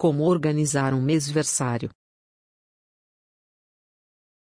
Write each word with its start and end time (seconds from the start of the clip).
Como 0.00 0.24
organizar 0.24 0.94
um 0.94 1.02
mêsversário. 1.02 1.90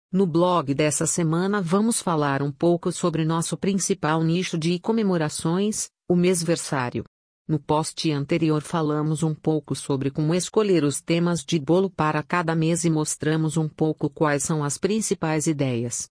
No 0.09 0.25
blog 0.25 0.73
dessa 0.73 1.05
semana 1.05 1.61
vamos 1.61 2.01
falar 2.01 2.41
um 2.41 2.49
pouco 2.49 2.93
sobre 2.93 3.25
nosso 3.25 3.57
principal 3.57 4.23
nicho 4.23 4.57
de 4.57 4.79
comemorações, 4.79 5.89
o 6.07 6.15
mêsversário. 6.15 7.03
No 7.45 7.59
post 7.59 8.09
anterior 8.09 8.61
falamos 8.61 9.21
um 9.21 9.35
pouco 9.35 9.75
sobre 9.75 10.09
como 10.09 10.33
escolher 10.33 10.85
os 10.85 11.01
temas 11.01 11.43
de 11.43 11.59
bolo 11.59 11.89
para 11.89 12.23
cada 12.23 12.55
mês 12.55 12.85
e 12.85 12.89
mostramos 12.89 13.57
um 13.57 13.67
pouco 13.67 14.09
quais 14.09 14.43
são 14.43 14.63
as 14.63 14.77
principais 14.77 15.45
ideias. 15.45 16.07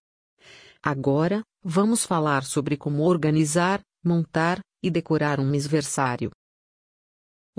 Agora, 0.79 1.41
vamos 1.63 2.05
falar 2.05 2.43
sobre 2.43 2.77
como 2.77 3.01
organizar, 3.01 3.81
montar 4.05 4.59
e 4.83 4.91
decorar 4.91 5.39
um 5.39 5.49
mêsversário. 5.49 6.29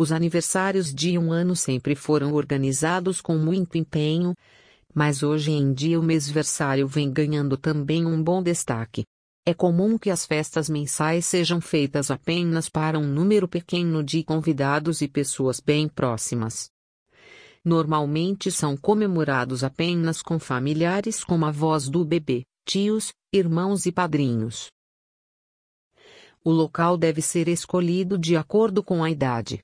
Os 0.01 0.13
aniversários 0.13 0.95
de 0.95 1.19
um 1.19 1.31
ano 1.31 1.55
sempre 1.55 1.95
foram 1.95 2.33
organizados 2.33 3.21
com 3.21 3.37
muito 3.37 3.77
empenho, 3.77 4.35
mas 4.95 5.23
hoje 5.23 5.51
em 5.51 5.75
dia 5.75 6.01
o 6.01 6.03
mêsversário 6.03 6.89
vem 6.89 7.13
ganhando 7.13 7.55
também 7.55 8.07
um 8.07 8.23
bom 8.23 8.43
destaque. 8.43 9.05
É 9.45 9.53
comum 9.53 9.99
que 9.99 10.09
as 10.09 10.25
festas 10.25 10.71
mensais 10.71 11.27
sejam 11.27 11.61
feitas 11.61 12.11
apenas 12.11 12.67
para 12.67 12.99
um 12.99 13.07
número 13.07 13.47
pequeno 13.47 14.03
de 14.03 14.25
convidados 14.25 15.03
e 15.03 15.07
pessoas 15.07 15.61
bem 15.61 15.87
próximas. 15.87 16.71
Normalmente 17.63 18.51
são 18.51 18.79
comemorados 18.79 19.63
apenas 19.63 20.23
com 20.23 20.39
familiares 20.39 21.23
como 21.23 21.45
avós 21.45 21.91
do 21.91 22.07
bebê, 22.07 22.45
tios, 22.65 23.13
irmãos 23.31 23.85
e 23.85 23.93
padrinhos. 23.93 24.69
O 26.43 26.51
local 26.51 26.97
deve 26.97 27.21
ser 27.21 27.49
escolhido 27.49 28.17
de 28.17 28.35
acordo 28.35 28.83
com 28.83 29.05
a 29.05 29.11
idade. 29.11 29.61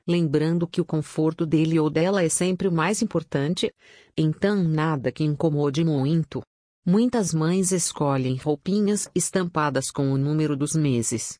Lembrando 0.06 0.68
que 0.68 0.82
o 0.82 0.86
conforto 0.86 1.46
dele 1.46 1.80
ou 1.80 1.90
dela 1.90 2.22
é 2.22 2.28
sempre 2.28 2.68
o 2.68 2.72
mais 2.74 3.02
importante, 3.02 3.74
então 4.18 4.62
nada 4.62 5.14
que 5.14 5.24
incomode 5.24 5.82
muito. 5.82 6.42
Muitas 6.86 7.34
mães 7.34 7.72
escolhem 7.72 8.36
roupinhas 8.36 9.10
estampadas 9.16 9.90
com 9.90 10.12
o 10.12 10.18
número 10.18 10.58
dos 10.58 10.76
meses. 10.76 11.40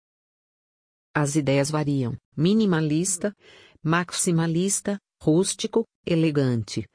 As 1.16 1.36
ideias 1.36 1.72
variam: 1.72 2.16
minimalista, 2.38 3.34
maximalista, 3.82 5.00
rústico, 5.20 5.84
elegante, 6.06 6.88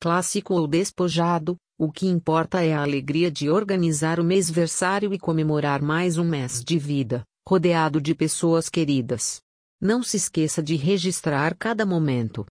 clássico 0.00 0.54
ou 0.54 0.66
despojado. 0.66 1.54
O 1.78 1.92
que 1.92 2.06
importa 2.06 2.64
é 2.64 2.72
a 2.72 2.82
alegria 2.82 3.30
de 3.30 3.50
organizar 3.50 4.18
o 4.18 4.24
mêsversário 4.24 5.12
e 5.12 5.18
comemorar 5.18 5.82
mais 5.82 6.16
um 6.16 6.24
mês 6.24 6.64
de 6.64 6.78
vida, 6.78 7.22
rodeado 7.46 8.00
de 8.00 8.14
pessoas 8.14 8.70
queridas. 8.70 9.42
Não 9.78 10.02
se 10.02 10.16
esqueça 10.16 10.62
de 10.62 10.74
registrar 10.76 11.54
cada 11.54 11.86
momento, 11.86 12.44